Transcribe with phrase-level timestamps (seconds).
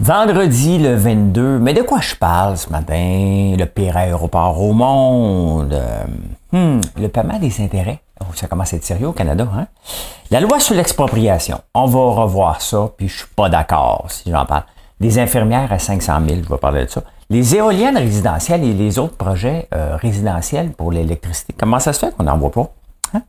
[0.00, 3.54] Vendredi le 22, mais de quoi je parle ce matin?
[3.58, 5.74] Le pire aéroport au monde.
[5.74, 6.04] Euh,
[6.52, 8.00] hmm, le paiement des intérêts.
[8.18, 9.66] Oh, ça commence à être sérieux au Canada, hein?
[10.30, 11.60] La loi sur l'expropriation.
[11.74, 14.64] On va revoir ça, puis je suis pas d'accord si j'en parle.
[15.00, 17.02] Des infirmières à 500 000, je vais parler de ça.
[17.28, 21.54] Les éoliennes résidentielles et les autres projets euh, résidentiels pour l'électricité.
[21.58, 22.72] Comment ça se fait qu'on n'en voit pas?
[23.12, 23.22] Hein?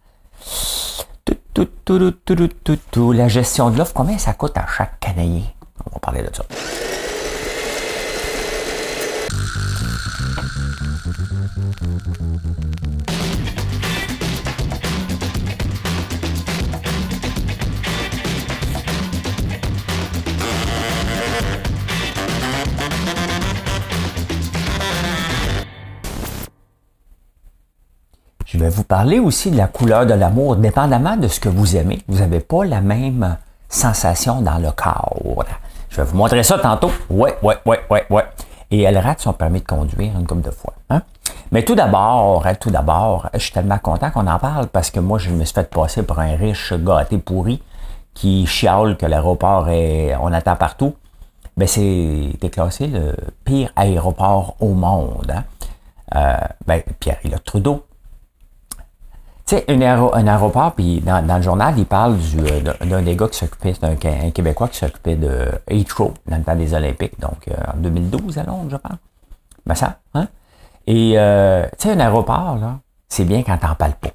[1.53, 5.41] Tout, tout, tout, La gestion de l'offre, combien ça coûte à chaque Canadien?
[5.85, 6.43] On va parler de ça.
[28.51, 31.77] Je vais vous parler aussi de la couleur de l'amour, dépendamment de ce que vous
[31.77, 32.01] aimez.
[32.09, 33.37] Vous n'avez pas la même
[33.69, 35.45] sensation dans le corps.
[35.91, 36.89] Je vais vous montrer ça tantôt.
[37.09, 38.23] Ouais, ouais, ouais, ouais, ouais.
[38.71, 40.73] Et elle rate son permis de conduire une couple de fois.
[40.89, 41.01] Hein?
[41.51, 45.01] Mais tout d'abord, hein, tout d'abord, je suis tellement content qu'on en parle parce que
[45.01, 47.61] moi, je me suis fait passer pour un riche gâté pourri
[48.13, 50.95] qui chiale que l'aéroport est, on attend partout.
[51.57, 55.29] Ben, c'est déclassé le pire aéroport au monde.
[55.29, 55.43] Hein?
[56.15, 57.35] Euh, ben, Pierre, il
[59.51, 63.37] Trudeau sais, un, aéroport, puis dans, le journal, il parle euh, d'un des gars qui
[63.37, 67.55] s'occupait, d'un un Québécois qui s'occupait de Heathrow dans le temps des Olympiques, donc euh,
[67.73, 68.97] en 2012 à Londres, je pense.
[69.65, 70.27] Ben ça, hein?
[70.87, 72.79] Et, euh, tu sais, un aéroport, là,
[73.09, 74.11] c'est bien quand t'en parles pas.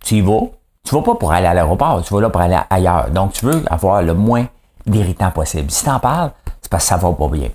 [0.00, 0.46] Tu y vas,
[0.84, 3.10] tu vas pas pour aller à l'aéroport, tu vas là pour aller ailleurs.
[3.10, 4.46] Donc, tu veux avoir le moins
[4.84, 5.70] d'irritants possible.
[5.70, 7.50] Si t'en parles, c'est parce que ça va pas bien.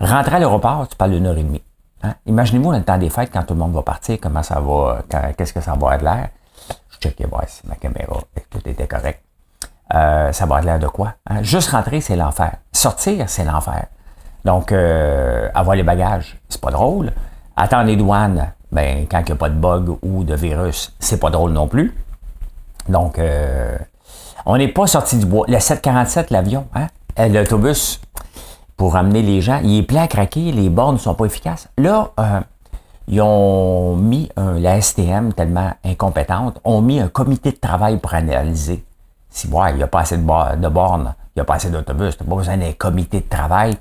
[0.00, 1.62] Rentrer à l'aéroport, tu parles d'une heure et demie.
[2.02, 2.14] Hein?
[2.26, 5.02] Imaginez-vous dans le temps des fêtes, quand tout le monde va partir, comment ça va,
[5.36, 6.28] qu'est-ce que ça va être l'air?
[7.02, 9.22] Checker voir si ma caméra, tout était correct.
[9.94, 11.14] Euh, ça va l'air de quoi?
[11.28, 11.42] Hein?
[11.42, 12.52] Juste rentrer, c'est l'enfer.
[12.72, 13.86] Sortir, c'est l'enfer.
[14.44, 17.12] Donc, euh, avoir les bagages, c'est pas drôle.
[17.56, 21.20] Attendre les douanes, ben, quand il n'y a pas de bug ou de virus, c'est
[21.20, 21.94] pas drôle non plus.
[22.88, 23.76] Donc, euh,
[24.46, 25.44] on n'est pas sorti du bois.
[25.48, 26.86] Le 747, l'avion, hein?
[27.28, 28.00] l'autobus,
[28.76, 31.68] pour amener les gens, il est plein à craquer, les bornes ne sont pas efficaces.
[31.76, 32.12] Là,
[33.08, 38.84] ils ont mis la STM tellement incompétente, ont mis un comité de travail pour analyser.
[39.28, 41.70] Si ouais, il n'y a pas assez de, de bornes, il n'y a pas assez
[41.70, 43.76] d'autobus, tu n'as pas besoin d'un comité de travail.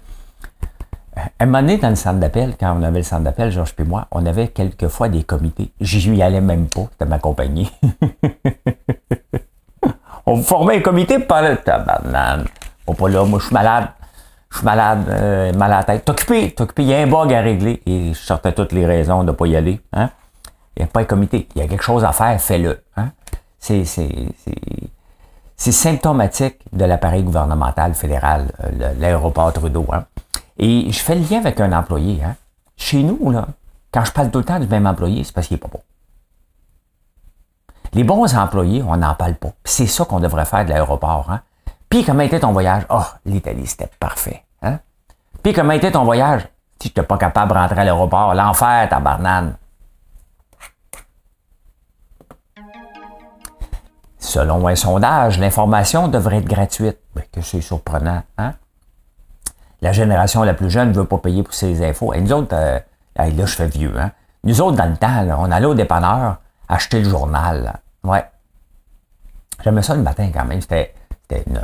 [1.16, 3.76] À un moment donné, dans le centre d'appel, quand on avait le centre d'appel, Georges
[3.78, 5.74] et moi, on avait quelquefois des comités.
[5.82, 7.70] J'y allais même pas, c'était ma compagnie.
[10.26, 12.46] on formait un comité parler de tabarnane.
[12.86, 13.90] pas là, moi je suis malade
[14.52, 16.04] je suis malade, euh, mal à la tête.
[16.04, 17.82] T'occuper, t'occuper, il y a un bug à régler.
[17.86, 19.80] Et je sortais toutes les raisons de ne pas y aller.
[19.94, 20.10] Hein?
[20.76, 21.48] Il n'y a pas un comité.
[21.56, 22.84] Il y a quelque chose à faire, fais-le.
[22.98, 23.12] Hein?
[23.60, 23.86] C'est,
[25.56, 29.86] symptomatique de l'appareil gouvernemental fédéral, euh, l'aéroport Trudeau.
[29.94, 30.04] Hein?
[30.58, 32.22] Et je fais le lien avec un employé.
[32.22, 32.36] Hein?
[32.76, 33.48] Chez nous, là,
[33.92, 35.82] quand je parle tout le temps du même employé, c'est parce qu'il n'est pas bon.
[37.94, 39.52] Les bons employés, on n'en parle pas.
[39.64, 41.30] C'est ça qu'on devrait faire de l'aéroport.
[41.30, 41.42] Hein?
[41.92, 42.86] Puis comment était ton voyage?
[42.90, 44.46] Oh, l'Italie, c'était parfait.
[44.62, 44.80] Hein?
[45.44, 46.48] Puis comment était ton voyage?
[46.80, 49.58] Si tu n'étais pas capable de rentrer à l'aéroport, l'enfer, ta barnane.
[54.18, 56.98] Selon un sondage, l'information devrait être gratuite.
[57.14, 58.54] Ben, que c'est surprenant, hein?
[59.82, 62.14] La génération la plus jeune ne veut pas payer pour ses infos.
[62.14, 62.80] Et nous autres, euh,
[63.18, 64.12] là, je fais vieux, hein?
[64.46, 66.38] Nous autres, dans le temps, on allait au dépanneur
[66.70, 67.82] acheter le journal.
[68.06, 68.24] Ouais.
[69.62, 70.62] J'aimais ça le matin quand même.
[70.62, 70.96] C'était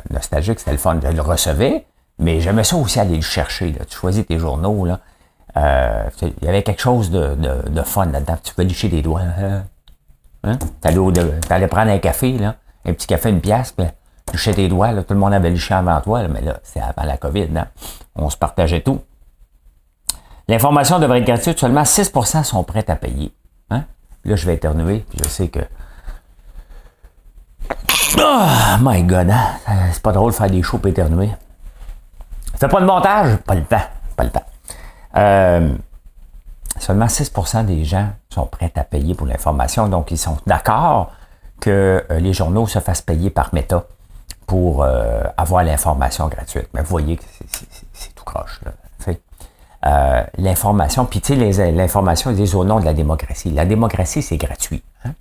[0.09, 0.99] nostalgique, c'était le fun.
[1.01, 1.85] Je le recevais,
[2.19, 3.73] mais j'aimais ça aussi aller le chercher.
[3.87, 4.87] Tu choisis tes journaux.
[5.55, 8.37] Euh, il y avait quelque chose de, fun là-dedans.
[8.43, 9.21] Tu peux licher des doigts.
[9.21, 9.63] Hein?
[10.43, 10.57] hein?
[10.81, 13.85] Tu allais prendre un café, un petit café, une pièce, puis
[14.33, 14.93] licher tes doigts.
[15.03, 17.47] Tout le monde avait liché avant toi, mais là, c'est avant la COVID.
[17.49, 17.67] Là.
[18.15, 19.01] On se partageait tout.
[20.47, 21.59] L'information devrait être gratuite.
[21.59, 23.33] Seulement 6% sont prêts à payer.
[23.69, 23.83] Hein?
[24.25, 25.05] Là, je vais éternuer.
[25.09, 25.59] Puis je sais que
[28.15, 29.59] Oh my God, hein?
[29.67, 31.29] Euh, c'est pas drôle de faire des shows éternuer.
[32.55, 33.37] Fais pas de montage?
[33.37, 33.81] Pas le temps.
[34.15, 34.45] Pas le temps.
[35.17, 35.73] Euh,
[36.79, 41.11] seulement 6% des gens sont prêts à payer pour l'information, donc ils sont d'accord
[41.59, 43.83] que euh, les journaux se fassent payer par Meta
[44.45, 44.85] pour
[45.35, 46.69] avoir l'information gratuite.
[46.73, 47.23] Mais vous voyez que
[47.91, 48.61] c'est tout croche.
[48.63, 50.23] Là.
[50.37, 53.51] l'information, puis tu sais, l'information est au nom de la démocratie.
[53.51, 54.81] La démocratie, c'est gratuit.
[55.03, 55.11] Hein?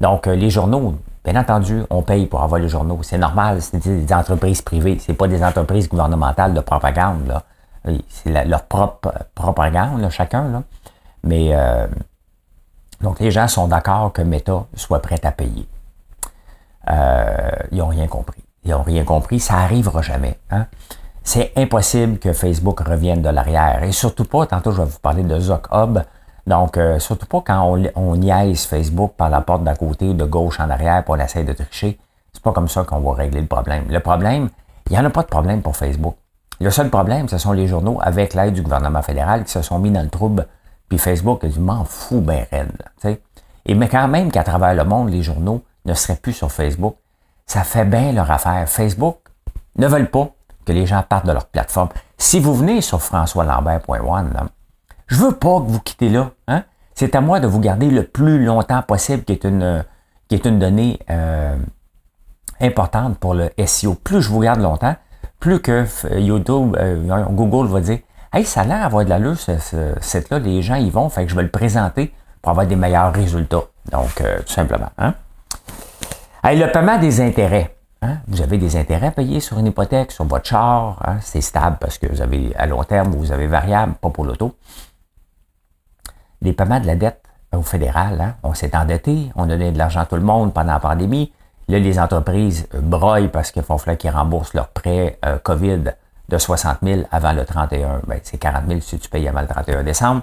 [0.00, 0.94] Donc, les journaux
[1.26, 3.00] Bien entendu, on paye pour avoir les journaux.
[3.02, 7.26] C'est normal, c'est des entreprises privées, c'est pas des entreprises gouvernementales de propagande.
[7.26, 7.42] Là.
[8.08, 10.48] C'est leur propre propagande, chacun.
[10.48, 10.62] Là.
[11.24, 11.88] Mais euh,
[13.00, 15.66] donc les gens sont d'accord que Meta soit prêt à payer.
[16.88, 18.44] Euh, ils n'ont rien compris.
[18.62, 20.38] Ils n'ont rien compris, ça n'arrivera jamais.
[20.50, 20.66] Hein?
[21.24, 23.82] c'est impossible que Facebook revienne de l'arrière.
[23.82, 25.98] Et surtout pas, tantôt je vais vous parler de Zuck Hub.
[26.46, 30.14] Donc, euh, surtout pas quand on, on niaise Facebook par la porte d'à côté ou
[30.14, 31.98] de gauche en arrière pour essayer de tricher.
[32.32, 33.84] C'est pas comme ça qu'on va régler le problème.
[33.88, 34.48] Le problème,
[34.88, 36.16] il n'y en a pas de problème pour Facebook.
[36.60, 39.78] Le seul problème, ce sont les journaux avec l'aide du gouvernement fédéral qui se sont
[39.78, 40.46] mis dans le trouble.
[40.88, 42.70] Puis Facebook a m'en fous ben raide.
[43.66, 46.96] Et mais quand même qu'à travers le monde, les journaux ne seraient plus sur Facebook,
[47.46, 48.68] ça fait bien leur affaire.
[48.68, 49.18] Facebook
[49.76, 50.30] ne veulent pas
[50.64, 51.88] que les gens partent de leur plateforme.
[52.16, 54.48] Si vous venez sur françoislambert.one,
[55.06, 56.30] je veux pas que vous quittez là.
[56.48, 56.64] Hein?
[56.94, 59.84] C'est à moi de vous garder le plus longtemps possible, qui est une,
[60.28, 61.56] qui est une donnée euh,
[62.60, 63.94] importante pour le SEO.
[63.94, 64.96] Plus je vous garde longtemps,
[65.38, 65.86] plus que
[66.18, 67.98] YouTube, euh, Google va dire
[68.32, 71.24] Hey, ça a l'air d'avoir de l'allure, ce, ce là les gens y vont, fait
[71.24, 72.12] que je vais le présenter
[72.42, 73.62] pour avoir des meilleurs résultats.
[73.90, 74.90] Donc, euh, tout simplement.
[74.98, 75.14] Hein?
[76.42, 77.76] Hey, le paiement des intérêts.
[78.02, 78.18] Hein?
[78.28, 80.98] Vous avez des intérêts payés sur une hypothèque, sur votre char.
[81.04, 81.16] Hein?
[81.22, 84.54] C'est stable parce que vous avez à long terme, vous avez variable, pas pour l'auto.
[86.42, 87.22] Les paiements de la dette
[87.52, 88.34] au fédéral, hein?
[88.42, 91.32] on s'est endetté, on donné de l'argent à tout le monde pendant la pandémie.
[91.68, 95.92] Là, les entreprises broillent parce qu'il faut qu'ils remboursent leurs prêts euh, COVID
[96.28, 98.02] de 60 000 avant le 31.
[98.06, 100.22] Ben, c'est 40 000 si tu payes avant le 31 décembre.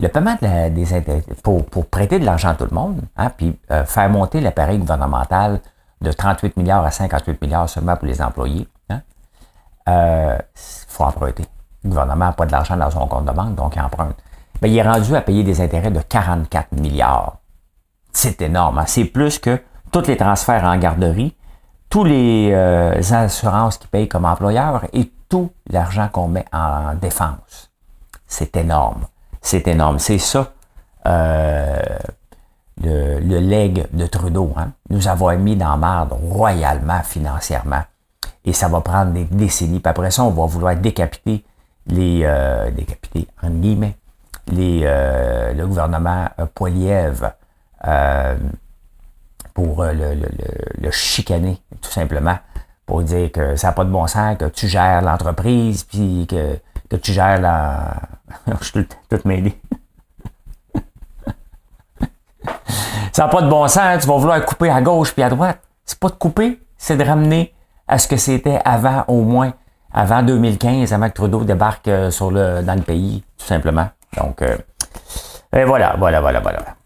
[0.00, 3.84] Le paiement des intérêts, pour, prêter de l'argent à tout le monde, hein, puis euh,
[3.84, 5.60] faire monter l'appareil gouvernemental
[6.00, 9.00] de 38 milliards à 58 milliards seulement pour les employés, hein,
[9.88, 11.44] euh, faut emprunter.
[11.82, 14.16] Le gouvernement n'a pas de l'argent dans son compte de banque, donc il emprunte.
[14.60, 17.38] Ben, il est rendu à payer des intérêts de 44 milliards.
[18.12, 18.78] C'est énorme.
[18.78, 18.86] Hein.
[18.86, 19.60] C'est plus que
[19.92, 21.36] tous les transferts en garderie,
[21.88, 27.70] tous les euh, assurances qui payent comme employeur et tout l'argent qu'on met en défense.
[28.26, 29.06] C'est énorme.
[29.40, 29.98] C'est énorme.
[29.98, 30.52] C'est ça
[31.06, 31.80] euh,
[32.82, 34.52] le, le leg de Trudeau.
[34.56, 34.72] Hein?
[34.90, 37.82] Nous avons mis dans marde royalement financièrement.
[38.44, 39.80] Et ça va prendre des décennies.
[39.80, 41.44] Puis après ça, on va vouloir décapiter
[41.88, 43.96] les euh, décapiter, en guillemets,
[44.52, 47.30] euh, le gouvernement Poiliev
[49.54, 52.38] pour le, chicaner, tout simplement,
[52.86, 56.58] pour dire que ça n'a pas de bon sens, que tu gères l'entreprise, puis que,
[56.88, 57.96] que tu gères la...
[58.60, 59.60] Je suis tout mêlé.
[63.12, 65.58] Ça n'a pas de bon sens, tu vas vouloir couper à gauche puis à droite.
[65.84, 67.52] C'est pas de couper, c'est de ramener
[67.88, 69.52] à ce que c'était avant, au moins,
[69.92, 73.88] avant 2015, avant que Trudeau débarque euh, sur le, dans le pays, tout simplement.
[74.16, 74.56] Donc, euh,
[75.52, 76.76] voilà, voilà, voilà, voilà.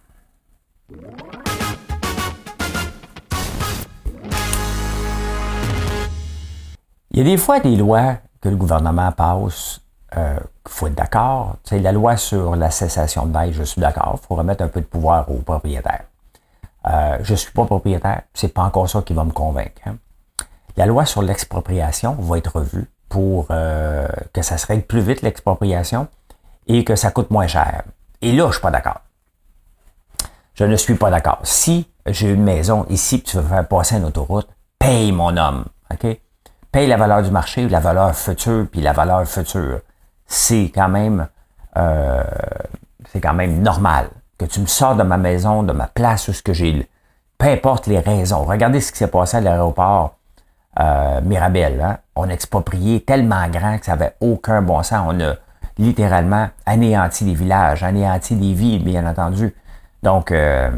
[7.10, 9.80] Il y a des fois des lois que le gouvernement passe
[10.16, 11.56] euh, il faut être d'accord.
[11.64, 14.18] C'est la loi sur la cessation de bail, je suis d'accord.
[14.22, 16.04] Il faut remettre un peu de pouvoir aux propriétaires.
[16.86, 19.80] Euh, je ne suis pas propriétaire, c'est pas encore ça qui va me convaincre.
[19.86, 19.96] Hein.
[20.76, 26.08] La loi sur l'expropriation va être revue pour que ça se règle plus vite l'expropriation
[26.66, 27.82] et que ça coûte moins cher.
[28.20, 29.00] Et là, je suis pas d'accord.
[30.54, 31.40] Je ne suis pas d'accord.
[31.42, 34.48] Si j'ai une maison ici, tu veux faire passer une autoroute,
[34.78, 36.18] paye mon homme, ok?
[36.70, 39.80] Paye la valeur du marché, la valeur future, puis la valeur future.
[40.26, 41.28] C'est quand même,
[41.76, 42.22] euh,
[43.10, 46.32] c'est quand même normal que tu me sors de ma maison, de ma place où
[46.32, 46.88] ce que j'ai,
[47.38, 48.44] peu importe les raisons.
[48.44, 50.16] Regardez ce qui s'est passé à l'aéroport
[50.80, 51.80] euh, Mirabel.
[51.80, 51.98] Hein?
[52.16, 55.04] On a exproprié tellement grand que ça avait aucun bon sens.
[55.06, 55.34] On a
[55.82, 59.54] littéralement anéanti les villages, anéanti les villes, bien entendu.
[60.02, 60.70] Donc, euh,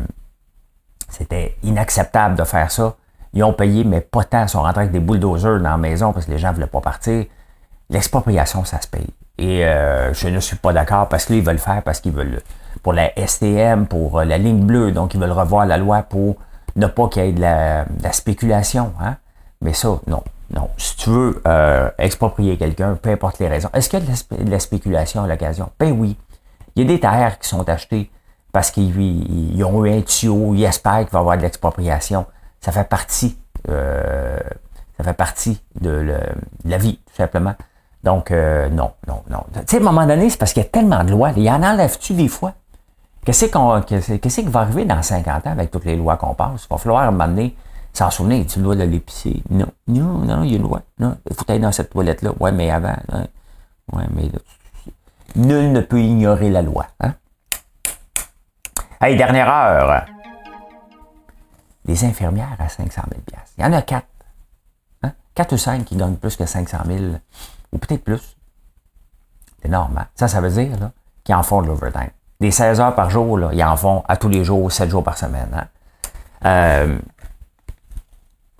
[1.09, 2.97] c'était inacceptable de faire ça.
[3.33, 4.43] Ils ont payé, mais pas tant.
[4.43, 6.67] Ils sont rentrés avec des bulldozers dans la maison parce que les gens ne voulaient
[6.67, 7.25] pas partir.
[7.91, 9.09] L'expropriation, ça se paye.
[9.39, 12.41] Et euh, je ne suis pas d'accord parce qu'ils veulent faire parce qu'ils veulent
[12.83, 16.37] pour la STM, pour euh, la ligne bleue, donc ils veulent revoir la loi pour
[16.77, 18.93] ne pas qu'il y ait de la, spéculation.
[19.01, 19.17] Hein?
[19.65, 20.23] Mais ça, non.
[20.55, 20.69] Non.
[20.77, 23.71] Si tu veux euh, exproprier quelqu'un, peu importe les raisons.
[23.73, 25.71] Est-ce qu'il y a de la, spéculation à l'occasion?
[25.81, 26.17] Ben oui.
[26.77, 28.11] Il y a des terres qui sont achetées
[28.53, 32.27] parce qu'ils ont eu un tuyau, ils espèrent qu'il va y avoir de l'expropriation.
[32.61, 33.37] Ça fait partie,
[33.69, 34.39] euh,
[34.97, 36.15] ça fait partie de,
[36.65, 37.55] la vie, tout simplement.
[38.05, 39.45] Donc, non, non, non.
[39.55, 41.33] Tu sais, à un moment donné, c'est parce qu'il y a tellement de lois.
[41.37, 42.53] Il y en enlève-tu des fois?
[43.25, 46.67] Qu'est-ce, qu'on, qu'est-ce qui va arriver dans 50 ans avec toutes les lois qu'on passe?
[46.67, 47.11] Il va falloir à
[47.95, 48.47] s'en souvenir.
[48.47, 49.43] Tu loi de l'épicier?
[49.51, 50.83] Non, non, non, il y a une loi.
[50.99, 52.33] Non, il faut aller dans cette toilette-là.
[52.41, 52.97] Ouais, mais avant.
[53.13, 53.27] Hein?
[53.93, 54.31] Ouais, mais
[55.37, 56.87] nul ne peut ignorer la loi.
[57.01, 57.15] Hein?
[59.01, 60.07] Hey, dernière heure.
[61.85, 63.21] Les infirmières à 500 000
[63.59, 64.07] Il y en a quatre.
[65.03, 65.13] Hein?
[65.35, 67.05] Quatre ou cinq qui gagnent plus que 500 000,
[67.73, 68.37] ou peut-être plus.
[69.63, 69.73] C'est.
[69.73, 69.89] Hein?
[70.15, 72.11] Ça, ça veut dire là, qu'ils en font de l'overtime.
[72.41, 75.05] Des 16 heures par jour, là, ils en font à tous les jours, 7 jours
[75.05, 75.51] par semaine.
[75.53, 75.67] Hein.
[76.45, 76.99] Euh,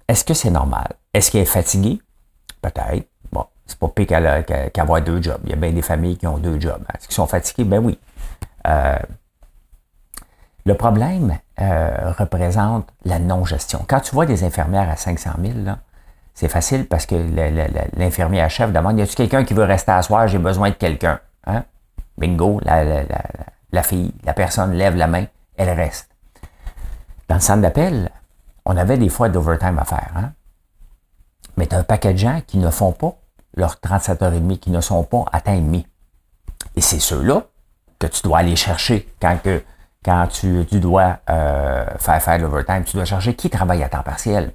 [0.09, 0.89] est-ce que c'est normal?
[1.13, 2.01] Est-ce qu'il est fatigué?
[2.61, 3.07] Peut-être.
[3.33, 4.07] Bon, C'est pas pire
[4.73, 5.41] qu'avoir deux jobs.
[5.45, 6.83] Il y a bien des familles qui ont deux jobs.
[6.95, 7.65] Est-ce qu'ils sont fatigués?
[7.65, 7.99] Ben oui.
[8.67, 8.99] Euh,
[10.67, 13.85] le problème euh, représente la non-gestion.
[13.87, 15.55] Quand tu vois des infirmières à 500 000,
[16.33, 17.15] c'est facile parce que
[17.97, 20.27] l'infirmière chef demande, y a-t-il quelqu'un qui veut rester à?
[20.27, 21.21] J'ai besoin de quelqu'un.
[21.47, 21.65] Hein?
[22.17, 26.09] Bingo, la, fille, la personne lève la main, elle reste.
[27.29, 28.11] Dans le centre d'appel,
[28.65, 30.11] on avait des fois d'overtime à faire.
[30.17, 30.33] Hein?
[31.57, 33.17] Mais tu as un paquet de gens qui ne font pas
[33.57, 35.87] leurs 37 heures et demie, qui ne sont pas à temps et demi.
[36.77, 37.43] Et c'est ceux-là
[37.99, 39.39] que tu dois aller chercher quand
[40.29, 42.85] tu, dois euh, faire faire l'overtime.
[42.85, 44.53] Tu dois chercher qui travaille à temps partiel.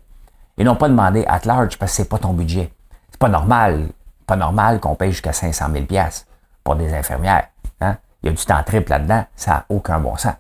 [0.58, 2.74] Et non pas demander at large parce que c'est pas ton budget.
[3.12, 3.88] C'est pas normal,
[4.28, 5.86] pas normal qu'on paye jusqu'à 500 000
[6.64, 7.48] pour des infirmières.
[7.80, 7.96] Hein?
[8.22, 9.24] Il y a du temps triple là-dedans.
[9.36, 10.34] Ça n'a aucun bon sens.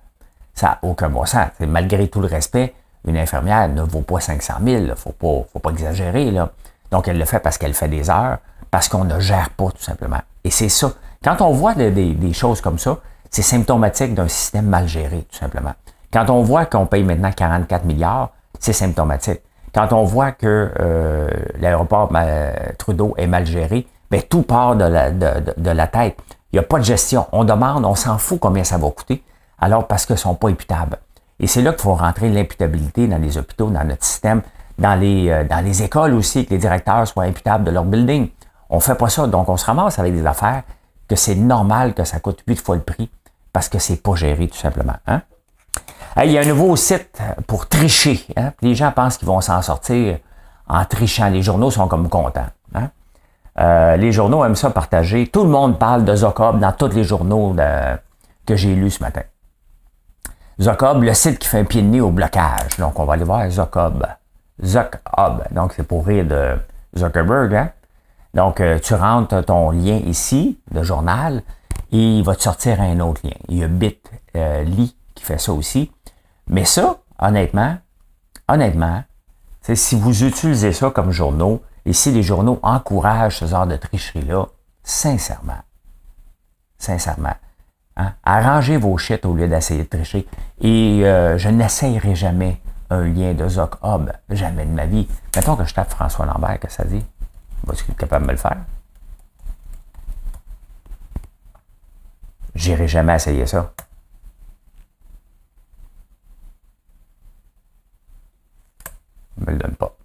[0.53, 1.47] Ça n'a aucun bon sens.
[1.61, 2.75] Malgré tout le respect,
[3.07, 4.83] une infirmière ne vaut pas 500 000.
[4.83, 6.31] Il faut pas, faut pas exagérer.
[6.31, 6.49] Là.
[6.91, 8.37] Donc, elle le fait parce qu'elle fait des heures,
[8.71, 10.19] parce qu'on ne gère pas, tout simplement.
[10.43, 10.91] Et c'est ça.
[11.23, 12.97] Quand on voit des, choses comme ça,
[13.29, 15.73] c'est symptomatique d'un système mal géré, tout simplement.
[16.11, 18.29] Quand on voit qu'on paye maintenant 44 milliards,
[18.59, 19.41] c'est symptomatique.
[19.73, 21.29] Quand on voit que euh,
[21.59, 26.17] l'aéroport ben, Trudeau est mal géré, bien, tout part de la, de, la tête.
[26.51, 27.27] Il n'y a pas de gestion.
[27.31, 29.23] On demande, on s'en fout combien ça va coûter,
[29.59, 30.97] alors parce qu'ils ne sont pas imputables.
[31.39, 34.41] Et c'est là qu'il faut rentrer l'imputabilité dans les hôpitaux, dans notre système,
[34.77, 38.29] dans les, euh, dans les écoles aussi, que les directeurs soient imputables de leur building.
[38.69, 40.63] On fait pas ça, donc on se ramasse avec des affaires
[41.07, 43.09] que c'est normal que ça coûte huit fois le prix
[43.51, 44.95] parce que c'est pas géré tout simplement.
[45.07, 45.21] Hein?
[46.23, 48.25] il y a un nouveau site pour tricher.
[48.35, 48.51] Hein?
[48.61, 50.17] Les gens pensent qu'ils vont s'en sortir
[50.67, 51.29] en trichant.
[51.29, 52.47] Les journaux sont comme contents.
[52.75, 52.89] Hein?
[53.59, 55.27] Euh, les journaux aiment ça partager.
[55.27, 57.55] Tout le monde parle de Zocob dans tous les journaux
[58.45, 59.21] que j'ai lus ce matin.
[60.61, 62.77] Zocob, le site qui fait un pied de nez au blocage.
[62.77, 64.05] Donc, on va aller voir Zocob.
[64.63, 65.43] Zocob.
[65.51, 66.57] Donc, c'est pour rire de
[66.97, 67.53] Zuckerberg.
[67.55, 67.71] Hein?
[68.33, 71.43] Donc, euh, tu rentres ton lien ici, le journal,
[71.91, 73.35] et il va te sortir un autre lien.
[73.47, 74.65] Il y a Bitly euh,
[75.15, 75.91] qui fait ça aussi.
[76.47, 77.77] Mais ça, honnêtement,
[78.47, 79.03] honnêtement,
[79.61, 84.47] si vous utilisez ça comme journaux, et si les journaux encouragent ce genre de tricherie-là,
[84.83, 85.61] sincèrement,
[86.77, 87.35] sincèrement,
[87.99, 90.27] hein, arrangez vos shit au lieu d'essayer de tricher.
[90.61, 95.07] Et euh, je n'essayerai jamais un lien de Zoc Hub, jamais de ma vie.
[95.35, 97.05] Mettons que je tape François Lambert, que ça dit?
[97.65, 98.57] Vas-tu être capable de me le faire?
[102.55, 103.71] J'irai jamais essayer ça.
[109.37, 109.95] ne me le donne pas.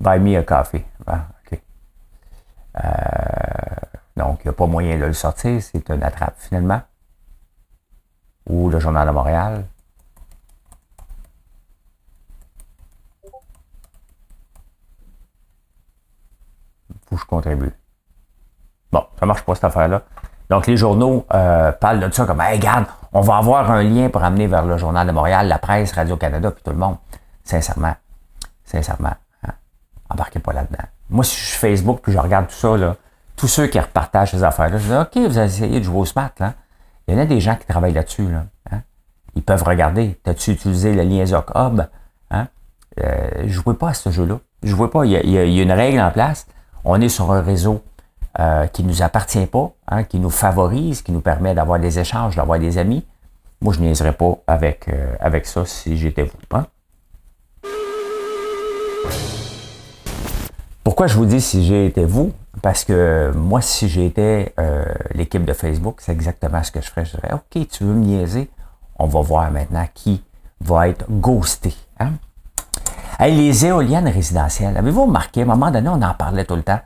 [0.00, 0.84] Buy me a coffee.
[1.06, 1.60] Ah, OK.
[2.76, 3.67] Euh,
[4.18, 5.62] donc, il n'y a pas moyen de le sortir.
[5.62, 6.82] C'est une attrape, finalement.
[8.46, 9.64] Ou le Journal de Montréal.
[17.06, 17.72] Faut que je contribue.
[18.90, 20.02] Bon, ça marche pas cette affaire-là.
[20.50, 24.08] Donc, les journaux euh, parlent de ça comme, hey, regarde, on va avoir un lien
[24.08, 26.96] pour amener vers le Journal de Montréal, la presse, Radio-Canada, puis tout le monde.
[27.44, 27.94] Sincèrement,
[28.64, 29.14] sincèrement,
[29.46, 29.52] hein,
[30.10, 30.84] embarquez pas là-dedans.
[31.10, 32.96] Moi, si je suis Facebook, puis je regarde tout ça, là,
[33.38, 36.04] tous ceux qui repartagent ces affaires-là, je dis, OK, vous avez essayé de jouer au
[36.04, 36.54] smart, là.
[37.06, 38.44] Il y en a des gens qui travaillent là-dessus, là.
[38.70, 38.82] Hein.
[39.34, 40.18] Ils peuvent regarder.
[40.22, 41.82] T'as-tu utilisé le lien Zoc Hub?
[42.30, 42.48] Hein?
[43.00, 44.40] Euh, jouez pas à ce jeu-là.
[44.62, 45.06] Jouez pas.
[45.06, 46.46] Il y, a, une règle en place.
[46.84, 47.82] On est sur un réseau
[48.40, 51.98] euh, qui ne nous appartient pas, hein, qui nous favorise, qui nous permet d'avoir des
[51.98, 53.06] échanges, d'avoir des amis.
[53.60, 56.58] Moi, je niaiserais pas avec, euh, avec ça si j'étais vous.
[56.58, 56.66] Hein?
[60.82, 62.32] Pourquoi je vous dis si j'ai été vous?
[62.62, 64.84] Parce que moi, si j'étais euh,
[65.14, 67.04] l'équipe de Facebook, c'est exactement ce que je ferais.
[67.04, 68.50] Je dirais, OK, tu veux me niaiser?
[68.98, 70.22] On va voir maintenant qui
[70.60, 71.74] va être ghosté.
[72.00, 72.12] Hein?
[73.20, 76.78] les éoliennes résidentielles, avez-vous remarqué, à un moment donné, on en parlait tout le temps,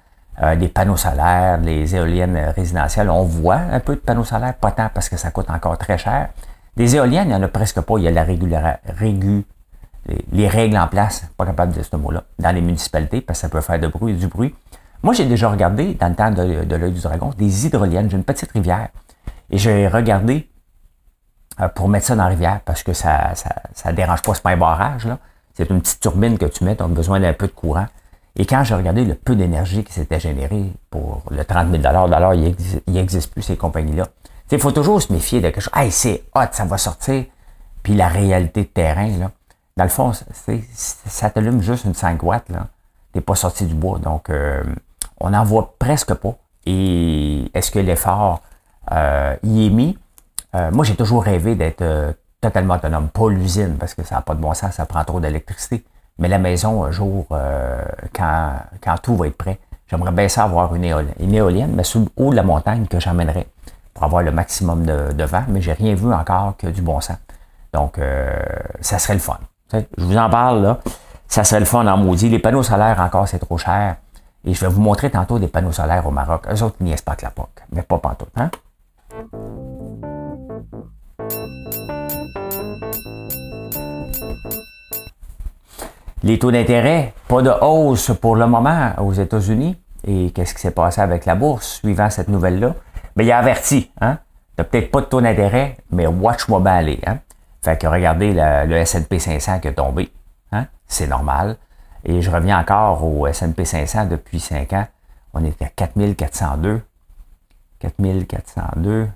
[0.43, 4.71] euh, des panneaux solaires, les éoliennes résidentielles, on voit un peu de panneaux solaires, pas
[4.71, 6.31] tant parce que ça coûte encore très cher.
[6.77, 7.99] Des éoliennes, il n'y en a presque pas.
[7.99, 9.45] Il y a la régu,
[10.33, 13.43] les, règles en place, pas capable de dire ce mot-là, dans les municipalités, parce que
[13.43, 14.55] ça peut faire de bruit, du bruit.
[15.03, 18.11] Moi, j'ai déjà regardé, dans le temps de, l'œil du dragon, des hydroliennes.
[18.11, 18.89] J'ai une petite rivière.
[19.51, 20.49] Et j'ai regardé
[21.61, 24.51] euh, pour mettre ça dans la rivière, parce que ça ça dérange pas, c'est pas
[24.51, 25.07] un barrage.
[25.07, 25.19] Là.
[25.55, 27.87] C'est une petite turbine que tu mets, tu as besoin d'un peu de courant.
[28.37, 32.35] Et quand j'ai regardé le peu d'énergie qui s'était généré pour le 30 000 d'ailleurs,
[32.35, 32.55] il
[32.89, 34.09] n'existe plus ces compagnies-là.
[34.51, 35.73] Il faut toujours se méfier de quelque chose.
[35.75, 37.25] Hey, c'est hot, ça va sortir.
[37.83, 39.31] Puis la réalité de terrain, là,
[39.77, 40.13] dans le fond,
[40.75, 42.45] ça t'allume juste une 5 watts.
[42.47, 42.55] Tu
[43.15, 43.99] n'es pas sorti du bois.
[43.99, 44.63] Donc, euh,
[45.23, 46.35] on n'en voit presque pas.
[46.67, 48.43] Et est-ce que l'effort
[48.93, 49.99] euh, y est mis?
[50.55, 53.09] Euh, moi, j'ai toujours rêvé d'être totalement autonome.
[53.09, 55.85] Pas l'usine, parce que ça n'a pas de bon sens, ça prend trop d'électricité.
[56.19, 57.83] Mais la maison, un jour, euh,
[58.15, 58.53] quand,
[58.83, 62.31] quand tout va être prêt, j'aimerais bien ça avoir une éolienne, mais sous le haut
[62.31, 63.47] de la montagne que j'emmènerais
[63.95, 67.17] pour avoir le maximum de, vent, mais j'ai rien vu encore que du bon sens.
[67.73, 68.35] Donc, euh,
[68.81, 69.39] ça serait le fun.
[69.73, 70.79] je vous en parle là.
[71.29, 72.29] Ça serait le fun en maudit.
[72.29, 73.97] Les panneaux solaires, encore, c'est trop cher.
[74.45, 76.47] Et je vais vous montrer tantôt des panneaux solaires au Maroc.
[76.51, 78.29] Eux autres, ils niaisent pas que la POC, mais pas pantoute.
[78.37, 78.51] Hein?
[86.25, 89.81] Les taux d'intérêt, pas de hausse pour le moment aux États-Unis.
[90.05, 92.75] Et qu'est-ce qui s'est passé avec la bourse suivant cette nouvelle-là?
[93.15, 94.19] Mais il a averti, hein?
[94.57, 97.19] T'as peut-être pas de taux d'intérêt, mais watch-moi bien aller, hein?
[97.63, 100.13] Fait que regardez le S&P 500 qui est tombé,
[100.51, 100.67] hein?
[100.89, 101.57] C'est normal.
[102.05, 104.87] Et je reviens encore au S&P 500 depuis 5 ans.
[105.35, 106.83] On était à 4402.
[107.79, 109.09] 4402.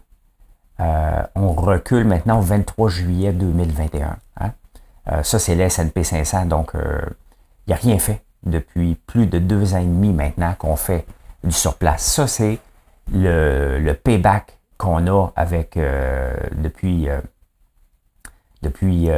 [0.78, 4.16] Euh, on recule maintenant au 23 juillet 2021.
[4.40, 4.50] Hein?
[5.10, 6.46] Euh, ça, c'est le S&P 500.
[6.46, 7.00] Donc, euh,
[7.66, 11.06] il n'y a rien fait depuis plus de deux ans et demi maintenant qu'on fait
[11.42, 12.04] du surplace.
[12.04, 12.58] Ça, c'est
[13.12, 15.78] le, payback qu'on a avec
[16.52, 17.08] depuis
[18.62, 19.08] depuis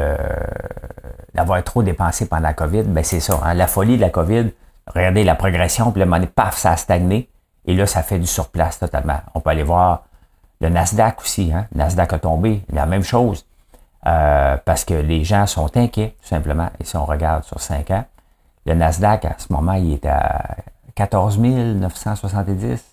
[1.39, 4.51] d'avoir trop dépensé pendant la COVID, ben c'est ça, hein, la folie de la COVID,
[4.89, 7.31] regardez la progression, puis le moment paf, ça a stagné,
[7.65, 9.21] et là, ça fait du surplace totalement.
[9.35, 10.03] On peut aller voir
[10.61, 13.47] le Nasdaq aussi, hein, le Nasdaq a tombé, la même chose,
[14.09, 17.89] euh, parce que les gens sont inquiets, tout simplement, et si on regarde sur 5
[17.93, 18.05] ans,
[18.67, 20.57] le Nasdaq, à ce moment, il est à
[20.97, 22.85] 14 970.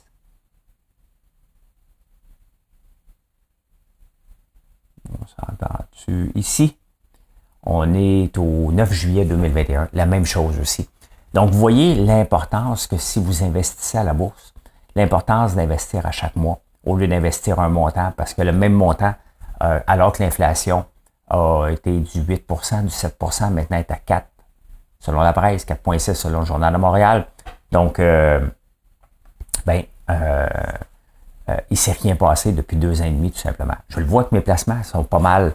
[5.09, 6.77] On s'entend-tu ici?
[7.65, 10.87] On est au 9 juillet 2021, la même chose aussi.
[11.33, 14.53] Donc, vous voyez l'importance que si vous investissez à la bourse,
[14.95, 19.15] l'importance d'investir à chaque mois au lieu d'investir un montant, parce que le même montant,
[19.63, 20.85] euh, alors que l'inflation
[21.29, 24.27] a été du 8% du 7% maintenant est à 4
[25.05, 27.27] selon la presse, 4,6 selon le Journal de Montréal.
[27.71, 28.39] Donc, euh,
[29.65, 30.47] ben, euh,
[31.49, 33.75] euh, il ne s'est rien passé depuis deux ans et demi, tout simplement.
[33.89, 35.53] Je le vois que mes placements sont pas mal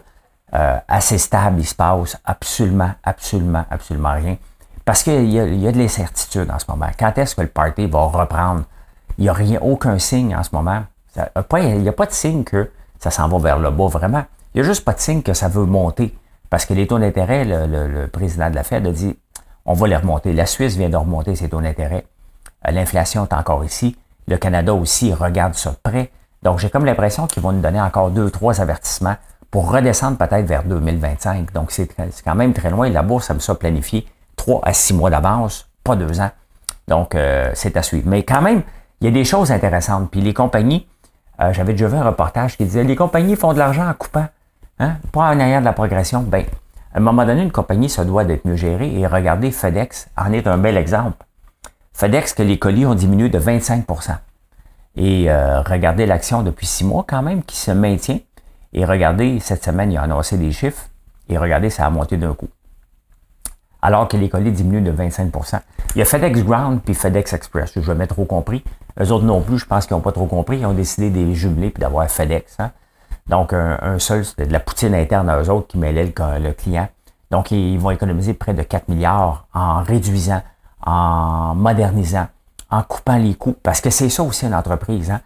[0.53, 4.37] euh, assez stable, il se passe absolument, absolument, absolument rien.
[4.83, 6.87] Parce qu'il y, y, a de l'incertitude en ce moment.
[6.99, 8.63] Quand est-ce que le party va reprendre?
[9.17, 10.83] Il n'y a rien, aucun signe en ce moment.
[11.15, 14.23] il n'y a pas de signe que ça s'en va vers le bas, vraiment.
[14.53, 16.17] Il n'y a juste pas de signe que ça veut monter.
[16.49, 19.17] Parce que les taux d'intérêt, le, président de la Fed a dit,
[19.65, 20.33] on va les remonter.
[20.33, 22.05] La Suisse vient de remonter ses taux d'intérêt.
[22.67, 23.95] Euh, l'inflation est encore ici.
[24.27, 26.11] Le Canada aussi regarde ça de près.
[26.43, 29.15] Donc, j'ai comme l'impression qu'ils vont nous donner encore deux, trois avertissements
[29.51, 31.51] pour redescendre peut-être vers 2025.
[31.51, 31.89] Donc, c'est
[32.23, 32.89] quand même très loin.
[32.89, 36.31] La bourse, ça me ça planifié trois à six mois d'avance, pas deux ans.
[36.87, 38.07] Donc, euh, c'est à suivre.
[38.07, 38.63] Mais quand même,
[39.01, 40.09] il y a des choses intéressantes.
[40.09, 40.87] Puis les compagnies,
[41.41, 44.27] euh, j'avais déjà vu un reportage qui disait, les compagnies font de l'argent en coupant,
[44.79, 46.21] hein, pas en ayant de la progression.
[46.21, 46.45] Ben,
[46.93, 48.99] à un moment donné, une compagnie, ça doit d'être mieux gérée.
[48.99, 51.25] Et regardez, FedEx en est un bel exemple.
[51.93, 54.15] FedEx, que les colis ont diminué de 25%
[54.95, 58.19] Et euh, regardez l'action depuis six mois quand même qui se maintient.
[58.73, 60.87] Et regardez, cette semaine, il a annoncé des chiffres.
[61.29, 62.49] Et regardez, ça a monté d'un coup.
[63.81, 65.59] Alors que les colis diminuent de 25%
[65.95, 67.71] Il y a FedEx Ground puis FedEx Express.
[67.73, 68.63] Je n'ai jamais trop compris.
[68.99, 70.59] Eux autres non plus, je pense qu'ils n'ont pas trop compris.
[70.59, 72.57] Ils ont décidé de les jumeler puis d'avoir FedEx.
[72.59, 72.71] Hein.
[73.27, 76.89] Donc, un, seul, c'était de la poutine interne à eux autres qui mêlait le, client.
[77.29, 80.41] Donc, ils vont économiser près de 4 milliards en réduisant,
[80.85, 82.27] en modernisant,
[82.69, 83.55] en coupant les coûts.
[83.63, 85.11] Parce que c'est ça aussi une entreprise.
[85.11, 85.21] Hein.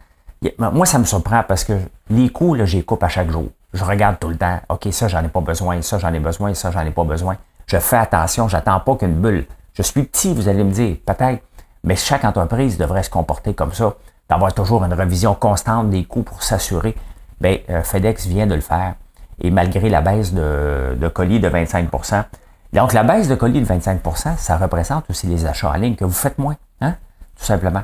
[0.58, 1.74] Moi, ça me surprend parce que
[2.10, 3.48] les coûts, là, j'y coupe à chaque jour.
[3.74, 4.60] Je regarde tout le temps.
[4.70, 5.82] OK, ça, j'en ai pas besoin.
[5.82, 6.54] Ça, j'en ai besoin.
[6.54, 7.38] Ça, j'en ai pas besoin.
[7.68, 8.48] Je fais attention.
[8.48, 9.46] J'attends pas qu'une bulle.
[9.74, 11.44] Je suis petit, vous allez me dire, peut-être.
[11.84, 13.94] Mais chaque entreprise devrait se comporter comme ça,
[14.30, 16.96] d'avoir toujours une revision constante des coûts pour s'assurer.
[17.42, 18.96] Bien, euh, FedEx vient de le faire.
[19.42, 22.24] Et malgré la baisse de, colis de 25%
[22.74, 26.04] donc la baisse de colis de 25% ça représente aussi les achats en ligne que
[26.04, 26.96] vous faites moins, hein?
[27.38, 27.84] tout simplement.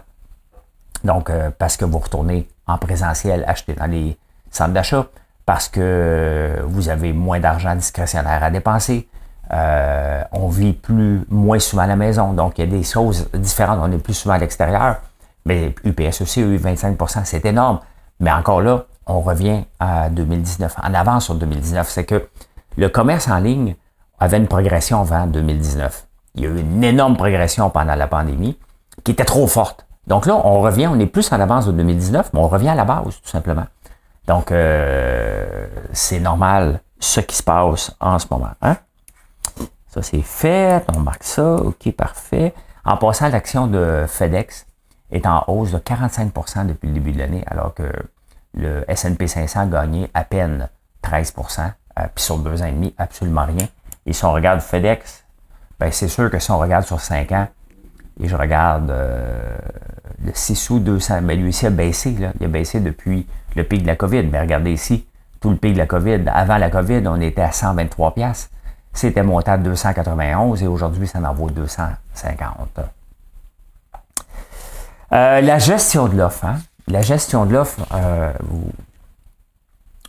[1.03, 4.17] Donc, euh, parce que vous retournez en présentiel acheter dans les
[4.49, 5.07] centres d'achat,
[5.45, 9.07] parce que vous avez moins d'argent discrétionnaire à dépenser.
[9.53, 13.29] Euh, on vit plus moins souvent à la maison, donc il y a des choses
[13.33, 13.79] différentes.
[13.81, 14.97] On est plus souvent à l'extérieur.
[15.45, 17.79] Mais UPS aussi a eu 25% c'est énorme.
[18.19, 21.89] Mais encore là, on revient à 2019, en avance sur 2019.
[21.89, 22.29] C'est que
[22.77, 23.75] le commerce en ligne
[24.19, 26.05] avait une progression avant 2019.
[26.35, 28.57] Il y a eu une énorme progression pendant la pandémie
[29.03, 29.85] qui était trop forte.
[30.07, 32.75] Donc là, on revient, on est plus en avance de 2019, mais on revient à
[32.75, 33.65] la base, tout simplement.
[34.27, 38.51] Donc, euh, c'est normal ce qui se passe en ce moment.
[38.61, 38.77] Hein?
[39.87, 40.83] Ça, c'est fait.
[40.95, 41.55] On marque ça.
[41.55, 42.53] OK, parfait.
[42.85, 44.65] En passant, l'action de FedEx
[45.11, 47.91] est en hausse de 45% depuis le début de l'année, alors que
[48.53, 50.69] le S&P 500 a gagné à peine
[51.03, 53.67] 13% euh, puis sur deux ans et demi, absolument rien.
[54.05, 55.25] Et si on regarde FedEx,
[55.79, 57.47] ben, c'est sûr que si on regarde sur 5 ans,
[58.21, 59.57] et je regarde euh,
[60.23, 62.31] le 6 sous 200, mais lui ici a baissé, là.
[62.39, 64.23] il a baissé depuis le pic de la COVID.
[64.31, 65.05] Mais regardez ici,
[65.39, 68.51] tout le pic de la COVID, avant la COVID, on était à 123 pièces.
[68.93, 72.79] C'était monté à 291 et aujourd'hui, ça en vaut 250.
[75.13, 76.45] Euh, la gestion de l'offre.
[76.45, 76.59] Hein?
[76.87, 78.31] La gestion de l'offre, euh,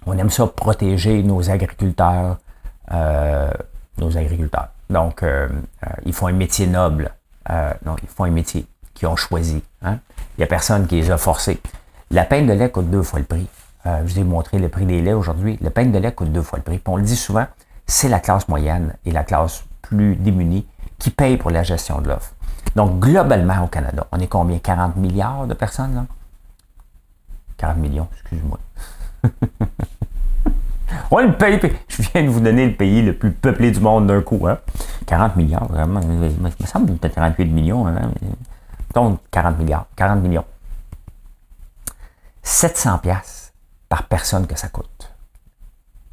[0.05, 2.38] on aime ça protéger nos agriculteurs.
[3.98, 4.68] Nos agriculteurs.
[4.90, 5.25] Donc,
[6.05, 7.12] ils font un métier noble.
[7.85, 9.63] Donc, ils font un métier qu'ils ont choisi.
[9.83, 9.99] Hein?
[10.37, 11.61] Il n'y a personne qui les a forcés.
[12.11, 13.47] La peine de lait coûte deux fois le prix.
[13.85, 15.59] je vous ai montré le prix des laits aujourd'hui.
[15.61, 16.81] La peine de lait coûte deux fois le prix.
[16.87, 17.47] on le dit souvent,
[17.87, 20.67] c'est la classe moyenne et la classe plus démunie
[20.99, 22.33] qui paye pour la gestion de l'offre.
[22.77, 24.59] Donc, globalement, au Canada, on est combien?
[24.59, 26.07] 40 milliards de personnes, là?
[27.59, 28.59] 40 millions, excuse-moi.
[31.11, 34.21] le pays, je viens de vous donner le pays le plus peuplé du monde d'un
[34.23, 34.59] coup, hein?
[35.07, 36.01] 40 milliards, vraiment.
[36.01, 36.09] Il
[36.41, 38.11] me semble peut-être 48 millions, hein?
[38.95, 40.45] Donc, 40 milliards, 40 millions.
[42.43, 43.53] 700 pièces
[43.89, 45.13] par personne que ça coûte.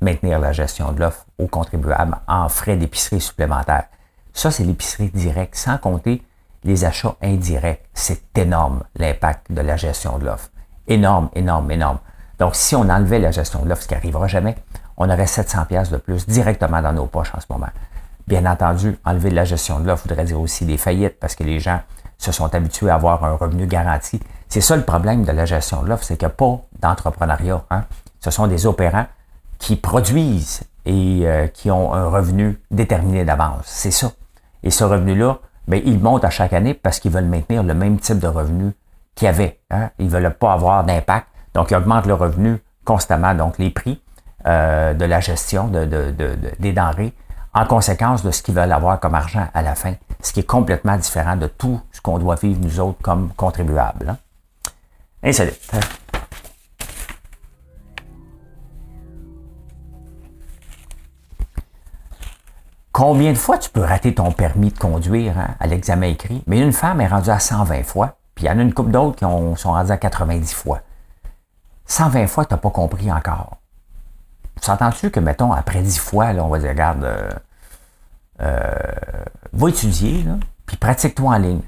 [0.01, 3.85] Maintenir la gestion de l'offre aux contribuables en frais d'épicerie supplémentaires.
[4.33, 6.23] Ça, c'est l'épicerie directe, sans compter
[6.63, 7.83] les achats indirects.
[7.93, 10.49] C'est énorme l'impact de la gestion de l'offre.
[10.87, 11.99] Énorme, énorme, énorme.
[12.37, 14.55] Donc, si on enlevait la gestion de l'offre, ce qui n'arrivera jamais,
[14.99, 17.69] on aurait 700 pièces de plus directement dans nos poches en ce moment.
[18.27, 21.59] Bien entendu, enlever la gestion de l'offre voudrait dire aussi des faillites parce que les
[21.59, 21.81] gens
[22.17, 24.19] se sont habitués à avoir un revenu garanti.
[24.49, 27.63] C'est ça le problème de la gestion de l'offre, c'est qu'il n'y a pas d'entrepreneuriat.
[27.71, 27.85] Hein.
[28.19, 29.07] Ce sont des opérants
[29.57, 33.63] qui produisent et euh, qui ont un revenu déterminé d'avance.
[33.65, 34.11] C'est ça.
[34.63, 37.99] Et ce revenu-là, bien, il monte à chaque année parce qu'ils veulent maintenir le même
[37.99, 38.73] type de revenu
[39.15, 39.59] qu'ils avaient.
[39.71, 39.91] Hein?
[39.97, 41.27] Ils ne veulent pas avoir d'impact.
[41.53, 44.01] Donc, ils augmentent le revenu constamment, donc les prix
[44.45, 45.85] euh, de la gestion de,
[46.59, 47.13] des denrées
[47.53, 50.43] en conséquence de ce qu'ils veulent avoir comme argent à la fin, ce qui est
[50.43, 54.09] complètement différent de tout ce qu'on doit vivre nous autres comme contribuables.
[54.09, 54.17] Hein?
[55.23, 55.71] Insolite.
[62.91, 66.43] Combien de fois tu peux rater ton permis de conduire hein, à l'examen écrit?
[66.47, 68.91] Mais une femme est rendue à 120 fois, puis il y en a une couple
[68.91, 70.81] d'autres qui sont rendus à 90 fois.
[71.85, 73.57] 120 fois, tu n'as pas compris encore.
[74.61, 77.29] S'entends-tu que, mettons, après 10 fois, là, on va dire, regarde, euh,
[78.41, 78.73] euh,
[79.53, 80.33] va étudier, là,
[80.65, 81.61] puis pratique-toi en ligne.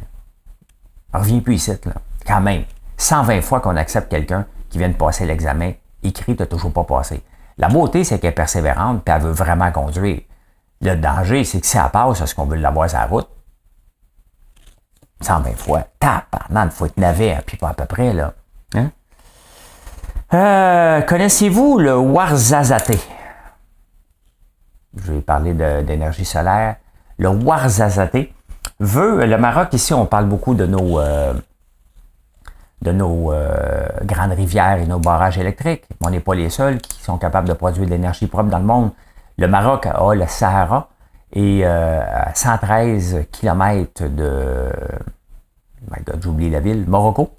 [1.14, 1.94] Reviens plus ici, là.
[2.26, 2.64] Quand même.
[2.98, 5.74] 120 fois qu'on accepte quelqu'un qui vient de passer l'examen,
[6.04, 7.24] écrit, tu n'as toujours pas passé.
[7.58, 10.22] La beauté, c'est qu'elle est persévérante, puis elle veut vraiment conduire.
[10.82, 13.30] Le danger, c'est que si elle passe, est-ce qu'on veut l'avoir sur la route?
[15.22, 15.84] 120 fois.
[16.00, 18.34] Tape, il faut être navet, puis pas à peu près, là.
[20.34, 22.98] Euh, connaissez-vous le Warzazate?
[24.96, 26.78] Je vais parler d'énergie solaire.
[27.18, 28.30] Le Warzazate
[28.80, 31.34] veut, le Maroc, ici, on parle beaucoup de nos, euh,
[32.82, 35.84] de nos euh, grandes rivières et nos barrages électriques.
[36.02, 38.66] On n'est pas les seuls qui sont capables de produire de l'énergie propre dans le
[38.66, 38.92] monde.
[39.38, 40.88] Le Maroc a le Sahara
[41.34, 44.72] et euh, à 113 km de...
[45.90, 47.32] My God, j'ai oublié la ville, Morocco.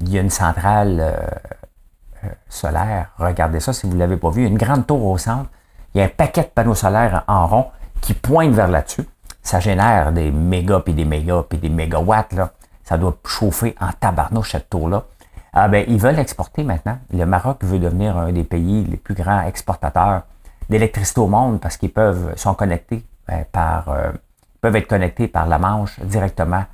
[0.00, 3.10] Euh, il y a une centrale euh, solaire.
[3.18, 4.46] Regardez ça si vous ne l'avez pas vu.
[4.46, 5.50] Une grande tour au centre.
[5.94, 7.66] Il y a un paquet de panneaux solaires en rond
[8.00, 9.04] qui pointent vers là-dessus.
[9.42, 12.32] Ça génère des mégas, puis des mégas, puis des mégawatts.
[12.32, 12.50] Là.
[12.84, 15.04] Ça doit chauffer en tabarnouche cette tour-là.
[15.52, 16.98] Ah ben, ils veulent exporter maintenant.
[17.12, 20.22] Le Maroc veut devenir un des pays les plus grands exportateurs
[20.68, 24.12] d'électricité au monde parce qu'ils peuvent sont connectés ben, par euh,
[24.60, 26.64] peuvent être connectés par la Manche directement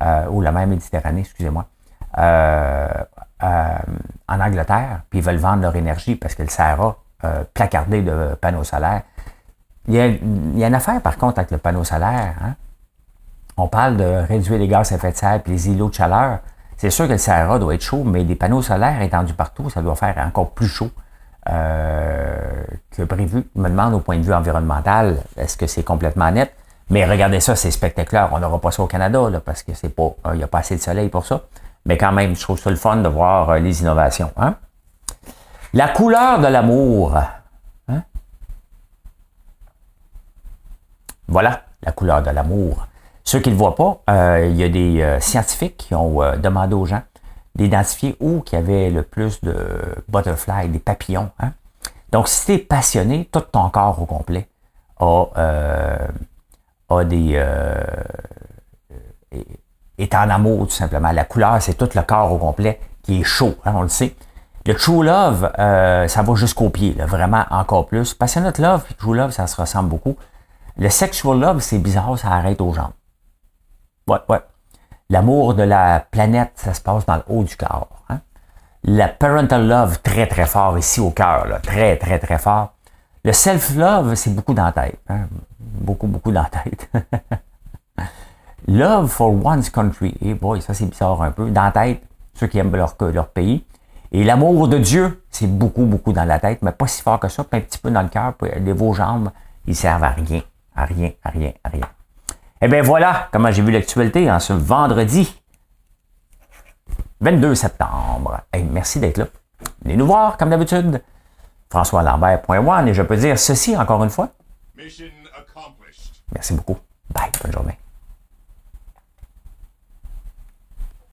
[0.00, 1.66] euh, ou la mer Méditerranée, excusez-moi,
[2.18, 2.88] euh,
[3.40, 6.96] en Angleterre, puis ils veulent vendre leur énergie parce que le Sahara
[7.54, 9.02] placardé de panneaux solaires.
[9.88, 12.34] Il y, a, une affaire par contre avec le panneau solaire.
[12.42, 12.54] Hein?
[13.56, 16.38] On parle de réduire les gaz à effet de serre et les îlots de chaleur.
[16.76, 19.82] C'est sûr que le Sahara doit être chaud, mais des panneaux solaires étendus partout, ça
[19.82, 20.90] doit faire encore plus chaud
[21.50, 23.44] euh, que prévu.
[23.54, 26.52] Je me demande au point de vue environnemental, est-ce que c'est complètement net?
[26.90, 28.30] Mais regardez ça, c'est spectaculaire.
[28.32, 30.76] On n'aura pas ça au Canada, parce que c'est pas, il n'y a pas assez
[30.76, 31.42] de soleil pour ça.
[31.84, 34.32] Mais quand même, je trouve ça le fun de voir euh, les innovations.
[34.36, 34.56] Hein?
[35.72, 37.16] La couleur de l'amour.
[37.88, 38.02] Hein?
[41.26, 42.86] Voilà, la couleur de l'amour.
[43.24, 46.18] Ceux qui ne le voient pas, euh, il y a des euh, scientifiques qui ont
[46.38, 47.02] demandé aux gens
[47.54, 51.30] d'identifier où qu'il y avait le plus de butterflies, des papillons.
[51.38, 51.52] Hein?
[52.10, 54.48] Donc, si tu es passionné, tout ton corps au complet
[54.98, 55.26] a,
[56.88, 57.42] a des...
[60.02, 61.12] est en amour, tout simplement.
[61.12, 64.14] La couleur, c'est tout le corps au complet qui est chaud, hein, on le sait.
[64.64, 68.14] Le True Love, ça va jusqu'au pied, vraiment encore plus.
[68.14, 70.16] Passionate Love et True Love, ça se ressemble beaucoup.
[70.76, 72.92] Le sexual love, c'est bizarre, ça arrête aux jambes.
[74.08, 74.40] Ouais, ouais.
[75.10, 77.88] L'amour de la planète, ça se passe dans le haut du corps.
[78.08, 78.20] Hein?
[78.84, 82.72] La parental love, très, très fort ici au cœur, très, très, très fort.
[83.24, 84.98] Le self-love, c'est beaucoup dans la tête.
[85.08, 85.28] Hein?
[85.58, 86.90] Beaucoup, beaucoup dans la tête.
[88.68, 90.10] love for one's country.
[90.20, 91.50] Et eh boy, ça c'est bizarre un peu.
[91.50, 92.02] Dans la tête,
[92.34, 93.64] ceux qui aiment leur, leur pays.
[94.12, 97.28] Et l'amour de Dieu, c'est beaucoup, beaucoup dans la tête, mais pas si fort que
[97.28, 99.30] ça, puis un petit peu dans le cœur, les vos jambes,
[99.66, 100.42] ils servent à rien,
[100.76, 101.88] à rien, à rien, à rien.
[102.60, 105.34] Eh bien voilà comment j'ai vu l'actualité en ce vendredi
[107.20, 108.40] 22 septembre.
[108.52, 109.26] Hey, merci d'être là.
[109.82, 111.02] Venez nous voir, comme d'habitude.
[111.70, 114.28] François Lambert.one et je peux dire ceci encore une fois.
[116.32, 116.76] Merci beaucoup.
[117.14, 117.30] Bye.
[117.42, 117.78] Bonne journée.